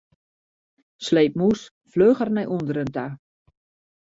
Sleep 1.05 1.33
mûs 1.39 1.61
flugger 1.91 2.29
nei 2.33 2.47
ûnderen 2.55 2.89
ta. 2.95 3.05